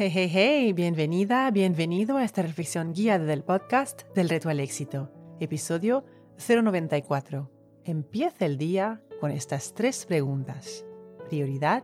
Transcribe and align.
Hey, 0.00 0.12
hey, 0.14 0.30
hey, 0.32 0.72
bienvenida, 0.74 1.50
bienvenido 1.50 2.18
a 2.18 2.22
esta 2.22 2.40
reflexión 2.40 2.92
guiada 2.92 3.24
del 3.24 3.42
podcast 3.42 4.02
del 4.14 4.28
Reto 4.28 4.48
al 4.48 4.60
Éxito, 4.60 5.10
episodio 5.40 6.04
094. 6.36 7.50
Empieza 7.82 8.46
el 8.46 8.58
día 8.58 9.02
con 9.20 9.32
estas 9.32 9.74
tres 9.74 10.06
preguntas. 10.06 10.86
Prioridad, 11.28 11.82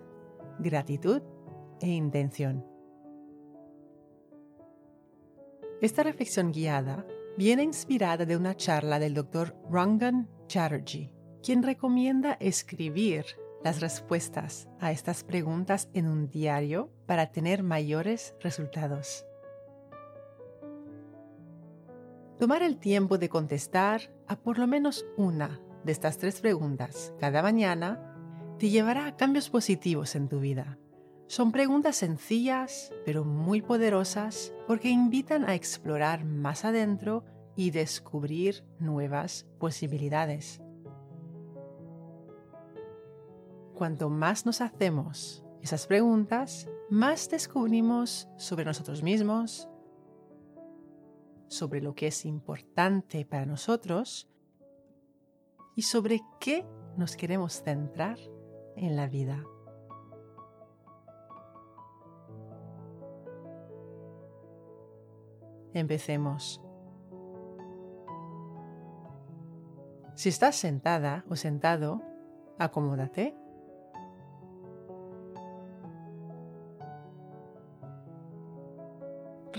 gratitud 0.61 1.23
e 1.81 1.89
intención. 1.89 2.64
Esta 5.81 6.05
reflexión 6.05 6.53
guiada 6.53 7.05
viene 7.37 7.65
inspirada 7.65 8.25
de 8.25 8.37
una 8.37 8.57
charla 8.57 9.01
del 9.01 9.15
Dr. 9.15 9.57
Rangan 9.69 10.29
Chatterjee, 10.46 11.11
quien 11.43 11.65
recomienda 11.65 12.35
escribir 12.35 13.25
las 13.65 13.81
respuestas 13.81 14.68
a 14.79 14.93
estas 14.93 15.25
preguntas 15.25 15.89
en 15.95 16.07
un 16.07 16.29
diario 16.29 16.91
para 17.07 17.32
tener 17.32 17.63
mayores 17.63 18.35
resultados. 18.40 19.25
Tomar 22.39 22.63
el 22.63 22.77
tiempo 22.77 23.17
de 23.17 23.31
contestar 23.31 24.13
a 24.29 24.37
por 24.37 24.59
lo 24.59 24.67
menos 24.67 25.07
una 25.17 25.61
de 25.82 25.93
estas 25.93 26.18
tres 26.18 26.40
preguntas 26.40 27.14
cada 27.18 27.43
mañana 27.43 28.14
te 28.59 28.68
llevará 28.68 29.07
a 29.07 29.17
cambios 29.17 29.49
positivos 29.49 30.15
en 30.15 30.29
tu 30.29 30.40
vida. 30.40 30.79
Son 31.26 31.51
preguntas 31.51 31.96
sencillas, 31.96 32.92
pero 33.06 33.25
muy 33.25 33.62
poderosas 33.62 34.53
porque 34.67 34.91
invitan 34.91 35.48
a 35.48 35.55
explorar 35.55 36.27
más 36.27 36.67
adentro 36.67 37.25
y 37.56 37.70
descubrir 37.70 38.62
nuevas 38.78 39.47
posibilidades. 39.59 40.61
Cuanto 43.75 44.09
más 44.09 44.47
nos 44.47 44.61
hacemos 44.61 45.45
esas 45.61 45.87
preguntas, 45.87 46.69
más 46.91 47.29
descubrimos 47.29 48.29
sobre 48.37 48.65
nosotros 48.65 49.03
mismos, 49.03 49.69
sobre 51.48 51.81
lo 51.81 51.95
que 51.95 52.07
es 52.09 52.25
importante 52.25 53.25
para 53.25 53.47
nosotros 53.47 54.29
y 55.75 55.83
sobre 55.83 56.21
qué 56.39 56.65
nos 56.97 57.17
queremos 57.17 57.63
centrar 57.63 58.19
en 58.77 58.95
la 58.95 59.09
vida. 59.09 59.43
Empecemos. 65.73 66.61
Si 70.15 70.29
estás 70.29 70.55
sentada 70.55 71.25
o 71.29 71.35
sentado, 71.35 72.01
acomódate 72.59 73.35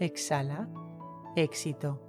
Exhala. 0.00 0.68
Éxito. 1.36 2.00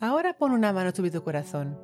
Ahora 0.00 0.36
pon 0.36 0.52
una 0.52 0.72
mano 0.72 0.90
sobre 0.90 1.10
tu 1.10 1.22
corazón. 1.22 1.78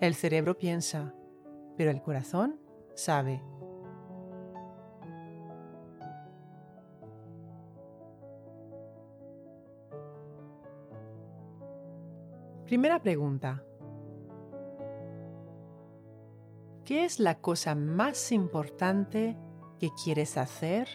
El 0.00 0.14
cerebro 0.14 0.58
piensa, 0.58 1.14
pero 1.76 1.90
el 1.90 2.02
corazón 2.02 2.58
sabe. 2.94 3.42
Primera 12.68 13.00
pregunta. 13.00 13.64
¿Qué 16.84 17.06
es 17.06 17.18
la 17.18 17.40
cosa 17.40 17.74
más 17.74 18.30
importante 18.30 19.38
que 19.80 19.88
quieres 20.04 20.36
hacer 20.36 20.86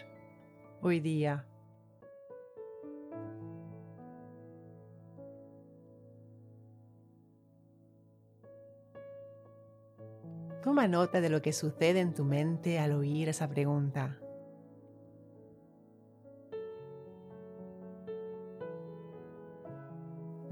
hoy 0.82 1.00
día? 1.00 1.48
Toma 10.62 10.86
nota 10.86 11.20
de 11.20 11.28
lo 11.28 11.42
que 11.42 11.52
sucede 11.52 11.98
en 11.98 12.14
tu 12.14 12.24
mente 12.24 12.78
al 12.78 12.92
oír 12.92 13.28
esa 13.28 13.48
pregunta. 13.48 14.20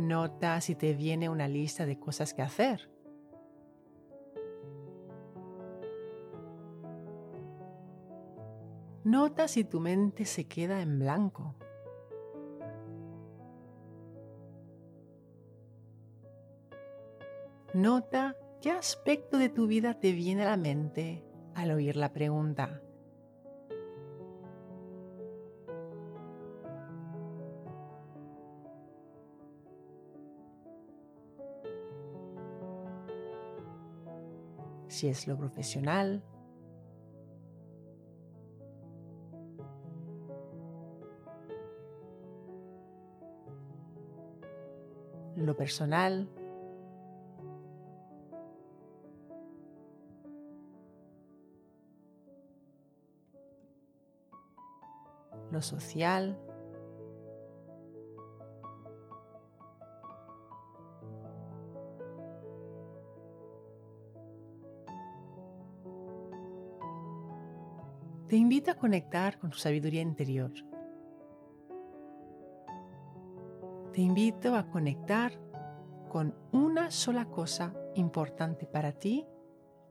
Nota 0.02 0.60
si 0.60 0.74
te 0.74 0.94
viene 0.94 1.28
una 1.28 1.46
lista 1.46 1.86
de 1.86 1.96
cosas 1.96 2.34
que 2.34 2.42
hacer. 2.42 2.90
Nota 9.04 9.46
si 9.46 9.62
tu 9.62 9.78
mente 9.78 10.24
se 10.24 10.48
queda 10.48 10.82
en 10.82 10.98
blanco. 10.98 11.54
Nota 17.72 18.36
qué 18.60 18.72
aspecto 18.72 19.38
de 19.38 19.50
tu 19.50 19.68
vida 19.68 20.00
te 20.00 20.12
viene 20.12 20.42
a 20.42 20.50
la 20.50 20.56
mente 20.56 21.24
al 21.54 21.70
oír 21.70 21.96
la 21.96 22.12
pregunta. 22.12 22.82
Si 35.02 35.08
es 35.08 35.26
lo 35.26 35.36
profesional. 35.36 36.22
Lo 45.34 45.56
personal. 45.56 46.28
Lo 55.50 55.60
social. 55.62 56.38
te 68.32 68.38
invito 68.38 68.70
a 68.70 68.76
conectar 68.76 69.38
con 69.38 69.50
tu 69.50 69.58
sabiduría 69.58 70.00
interior. 70.00 70.50
Te 73.92 74.00
invito 74.00 74.56
a 74.56 74.70
conectar 74.70 75.38
con 76.08 76.34
una 76.50 76.90
sola 76.90 77.26
cosa 77.26 77.74
importante 77.94 78.64
para 78.64 78.92
ti 78.92 79.26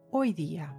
hoy 0.10 0.34
día. 0.34 0.76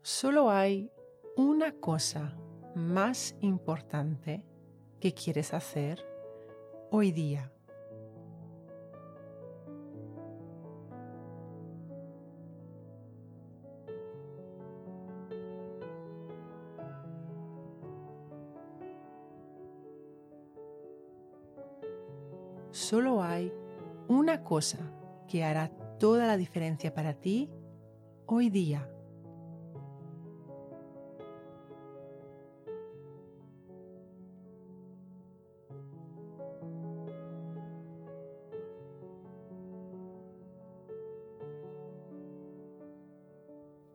Solo 0.00 0.48
hay 0.48 0.92
una 1.36 1.72
cosa 1.72 2.38
más 2.74 3.36
importante 3.40 4.44
que 5.00 5.12
quieres 5.12 5.52
hacer 5.52 6.04
hoy 6.90 7.12
día. 7.12 7.52
Solo 22.70 23.22
hay 23.22 23.52
una 24.08 24.42
cosa 24.42 24.78
que 25.28 25.44
hará 25.44 25.70
toda 25.98 26.26
la 26.26 26.36
diferencia 26.36 26.92
para 26.94 27.14
ti 27.14 27.50
hoy 28.26 28.50
día. 28.50 28.88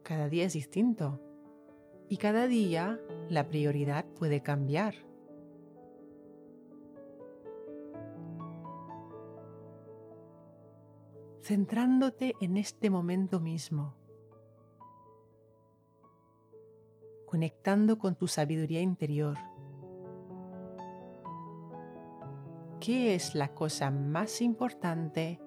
Cada 0.08 0.30
día 0.30 0.46
es 0.46 0.54
distinto 0.54 1.20
y 2.08 2.16
cada 2.16 2.48
día 2.48 2.98
la 3.28 3.50
prioridad 3.50 4.06
puede 4.06 4.42
cambiar. 4.42 4.96
Centrándote 11.42 12.36
en 12.40 12.56
este 12.56 12.90
momento 12.90 13.42
mismo, 13.42 13.96
conectando 17.26 17.98
con 17.98 18.16
tu 18.16 18.30
sabiduría 18.30 18.80
interior. 18.80 19.38
¿Qué 22.88 23.16
es 23.16 23.36
la 23.36 23.50
cosa 23.50 23.92
más 23.92 24.39
importante 24.42 25.42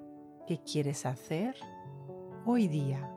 que 0.46 0.58
quieres 0.62 1.06
hacer 1.06 1.56
hoy 2.44 2.69
día? 2.69 3.10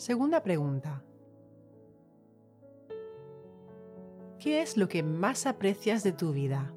Segunda 0.00 0.42
pregunta. 0.42 1.02
¿Qué 4.38 4.62
es 4.62 4.78
lo 4.78 4.88
que 4.88 5.02
más 5.02 5.44
aprecias 5.44 6.02
de 6.02 6.12
tu 6.12 6.32
vida? 6.32 6.72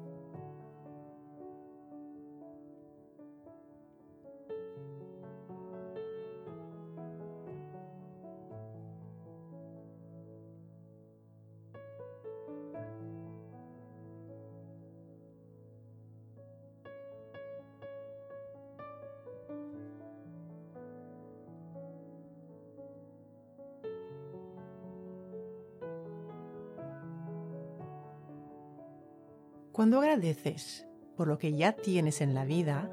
Cuando 29.74 29.98
agradeces 29.98 30.86
por 31.16 31.26
lo 31.26 31.36
que 31.36 31.52
ya 31.52 31.72
tienes 31.72 32.20
en 32.20 32.32
la 32.32 32.44
vida, 32.44 32.88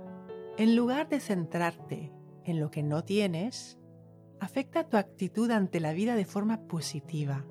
en 0.58 0.76
lugar 0.76 1.08
de 1.10 1.20
centrarte 1.20 2.12
en 2.44 2.60
lo 2.60 2.72
que 2.72 2.82
no 2.82 3.04
tienes, 3.04 3.78
afecta 4.40 4.90
tu 4.90 4.98
actitud 4.98 5.52
ante 5.52 5.80
la 5.80 5.94
vida 5.94 6.16
de 6.16 6.26
forma 6.26 6.62
positiva. 6.62 7.46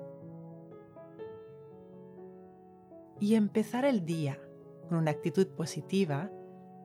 Y 3.20 3.36
empezar 3.36 3.84
el 3.84 4.04
día 4.04 4.40
con 4.88 4.98
una 4.98 5.12
actitud 5.12 5.46
positiva 5.46 6.32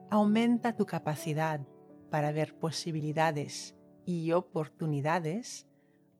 aumenta 0.08 0.76
tu 0.76 0.86
capacidad 0.86 1.66
para 2.10 2.30
ver 2.30 2.56
posibilidades 2.56 3.74
y 4.04 4.30
oportunidades 4.30 5.66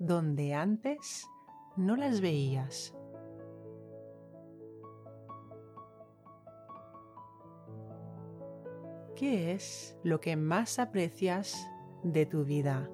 donde 0.01 0.55
antes 0.55 1.29
no 1.77 1.95
las 1.95 2.21
veías. 2.21 2.97
¿Qué 9.17 9.53
es 9.53 9.97
lo 10.03 10.21
que 10.21 10.37
más 10.37 10.79
aprecias 10.79 11.67
de 12.03 12.27
tu 12.27 12.45
vida? 12.45 12.91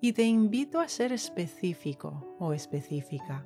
Y 0.00 0.12
te 0.12 0.22
invito 0.22 0.78
a 0.78 0.86
ser 0.86 1.12
específico 1.12 2.36
o 2.38 2.52
específica. 2.52 3.44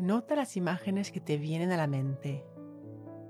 Nota 0.00 0.34
las 0.34 0.56
imágenes 0.56 1.12
que 1.12 1.20
te 1.20 1.36
vienen 1.36 1.72
a 1.72 1.76
la 1.76 1.86
mente. 1.86 2.42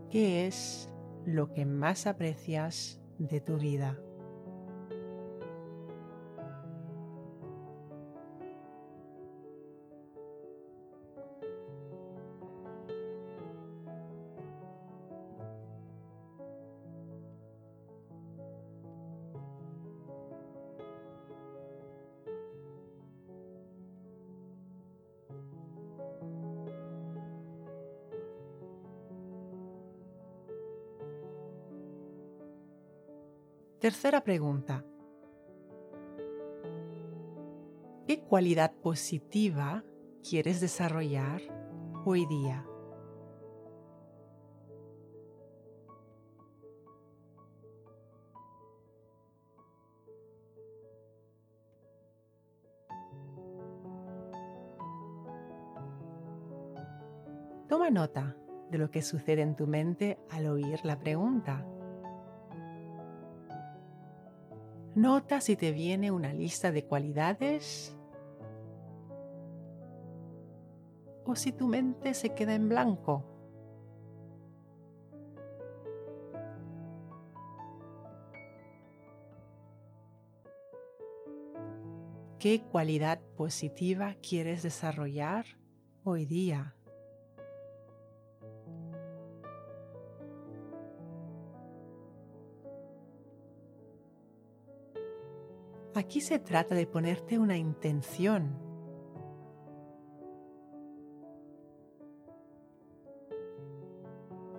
¿Qué 0.08 0.46
es 0.46 0.88
lo 1.26 1.52
que 1.52 1.66
más 1.66 2.06
aprecias 2.06 3.02
de 3.18 3.40
tu 3.40 3.58
vida? 3.58 3.98
Tercera 33.80 34.22
pregunta. 34.22 34.84
¿Qué 38.06 38.20
cualidad 38.20 38.74
positiva 38.74 39.82
quieres 40.22 40.60
desarrollar 40.60 41.40
hoy 42.04 42.26
día? 42.26 42.66
Toma 57.66 57.88
nota 57.88 58.36
de 58.70 58.76
lo 58.76 58.90
que 58.90 59.00
sucede 59.00 59.40
en 59.40 59.56
tu 59.56 59.66
mente 59.66 60.18
al 60.28 60.48
oír 60.48 60.80
la 60.84 60.98
pregunta. 60.98 61.64
Nota 64.94 65.40
si 65.40 65.56
te 65.56 65.70
viene 65.70 66.10
una 66.10 66.32
lista 66.32 66.72
de 66.72 66.84
cualidades 66.84 67.96
o 71.24 71.36
si 71.36 71.52
tu 71.52 71.68
mente 71.68 72.12
se 72.12 72.34
queda 72.34 72.54
en 72.54 72.68
blanco. 72.68 73.24
¿Qué 82.40 82.62
cualidad 82.62 83.20
positiva 83.36 84.16
quieres 84.22 84.62
desarrollar 84.62 85.44
hoy 86.04 86.24
día? 86.24 86.74
Aquí 96.00 96.22
se 96.22 96.38
trata 96.38 96.74
de 96.74 96.86
ponerte 96.86 97.38
una 97.38 97.58
intención. 97.58 98.58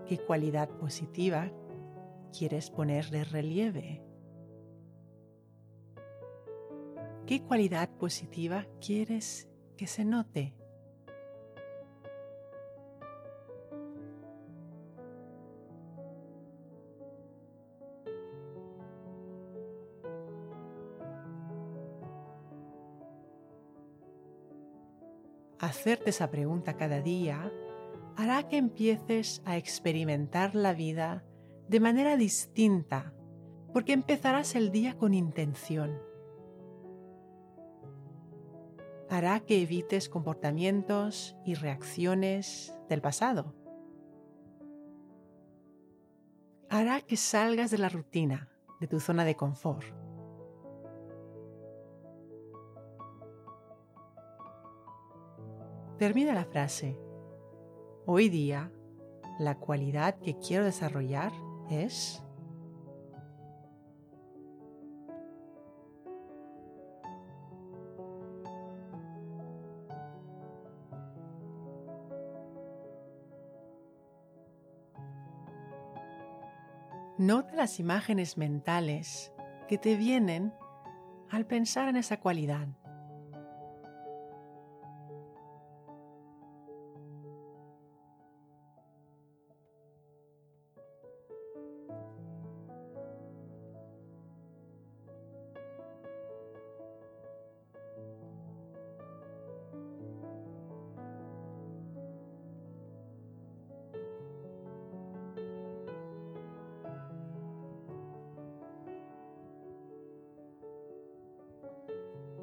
¿Qué 0.05 0.19
cualidad 0.19 0.69
positiva 0.77 1.51
quieres 2.31 2.69
poner 2.69 3.09
de 3.09 3.23
relieve? 3.23 4.03
¿Qué 7.25 7.41
cualidad 7.41 7.89
positiva 7.89 8.67
quieres 8.79 9.49
que 9.77 9.87
se 9.87 10.05
note? 10.05 10.60
Hacerte 25.61 26.09
esa 26.09 26.31
pregunta 26.31 26.75
cada 26.75 27.01
día 27.01 27.51
hará 28.17 28.47
que 28.47 28.57
empieces 28.57 29.43
a 29.45 29.57
experimentar 29.57 30.55
la 30.55 30.73
vida 30.73 31.23
de 31.67 31.79
manera 31.79 32.17
distinta, 32.17 33.13
porque 33.71 33.93
empezarás 33.93 34.55
el 34.55 34.71
día 34.71 34.97
con 34.97 35.13
intención. 35.13 36.01
Hará 39.07 39.39
que 39.41 39.61
evites 39.61 40.09
comportamientos 40.09 41.37
y 41.45 41.53
reacciones 41.53 42.73
del 42.89 43.01
pasado. 43.01 43.53
Hará 46.69 47.01
que 47.01 47.17
salgas 47.17 47.69
de 47.69 47.77
la 47.77 47.89
rutina, 47.89 48.49
de 48.79 48.87
tu 48.87 48.99
zona 48.99 49.25
de 49.25 49.35
confort. 49.35 50.00
Termina 56.01 56.33
la 56.33 56.45
frase. 56.45 56.97
Hoy 58.07 58.27
día, 58.27 58.71
la 59.37 59.59
cualidad 59.59 60.17
que 60.17 60.35
quiero 60.35 60.65
desarrollar 60.65 61.31
es... 61.69 62.23
Nota 77.19 77.55
las 77.55 77.79
imágenes 77.79 78.39
mentales 78.39 79.31
que 79.67 79.77
te 79.77 79.95
vienen 79.97 80.51
al 81.29 81.45
pensar 81.45 81.89
en 81.89 81.97
esa 81.97 82.19
cualidad. 82.19 82.80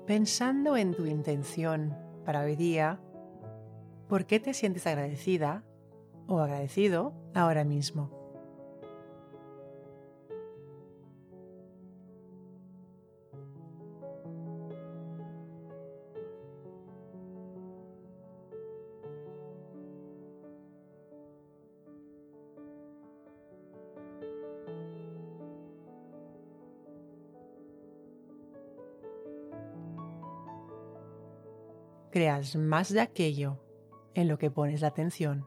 Pensando 0.08 0.78
en 0.78 0.94
tu 0.94 1.04
intención 1.04 1.94
para 2.24 2.40
hoy 2.40 2.56
día, 2.56 2.98
¿por 4.08 4.24
qué 4.24 4.40
te 4.40 4.54
sientes 4.54 4.86
agradecida 4.86 5.64
o 6.26 6.40
agradecido 6.40 7.12
ahora 7.34 7.62
mismo? 7.62 8.17
Creas 32.10 32.56
más 32.56 32.92
de 32.92 33.00
aquello 33.00 33.58
en 34.14 34.28
lo 34.28 34.38
que 34.38 34.50
pones 34.50 34.80
la 34.80 34.88
atención. 34.88 35.46